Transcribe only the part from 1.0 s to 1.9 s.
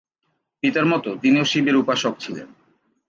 তিনিও শিবের